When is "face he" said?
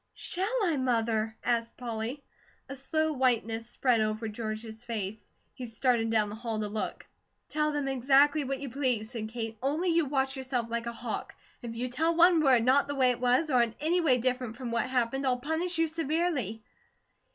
4.83-5.67